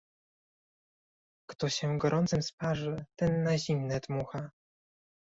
"kto 1.49 1.69
się 1.69 1.97
gorącym 1.97 2.41
sparzy, 2.43 3.05
ten 3.15 3.43
na 3.43 3.57
zimne 3.57 3.99
dmucha" 3.99 4.49